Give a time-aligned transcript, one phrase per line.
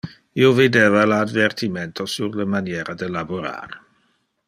[0.43, 3.67] Io videva le advertimento sur le maniera de laborar.